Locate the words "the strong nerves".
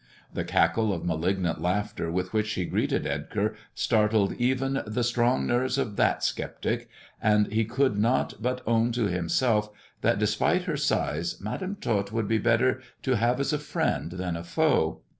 4.87-5.77